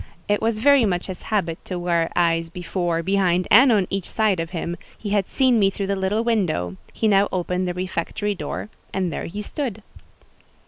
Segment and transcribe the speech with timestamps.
[0.27, 4.39] It was very much his habit to wear eyes before, behind, and on each side
[4.39, 8.69] of him: he had seen me through the little window—he now opened the refectory door,
[8.91, 9.83] and there he stood.